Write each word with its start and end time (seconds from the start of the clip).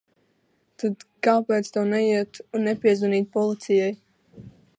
Tad 0.83 1.03
kāpēc 1.27 1.69
tev 1.75 1.85
neiet 1.91 2.41
un 2.57 2.67
nepiezvanīt 2.71 3.31
policijai? 3.37 3.93